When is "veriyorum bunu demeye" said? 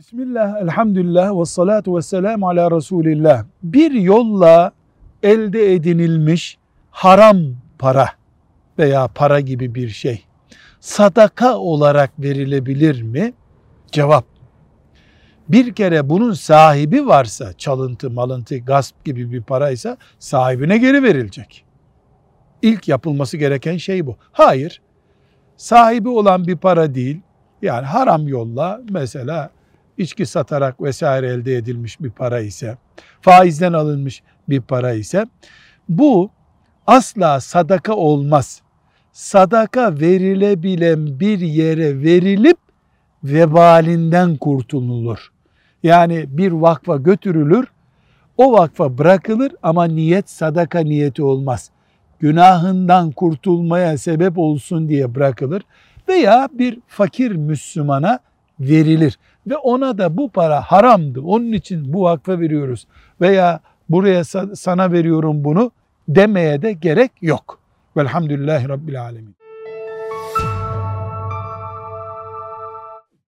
64.92-66.62